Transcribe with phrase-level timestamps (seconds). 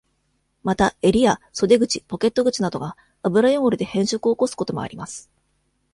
[0.63, 5.29] また、襟や、袖口ポケット口などが、油汚れで変色を起こすこともあります。